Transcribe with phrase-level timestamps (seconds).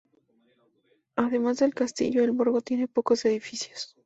[1.15, 3.95] Además del castillo, el borgo tiene pocos edificios.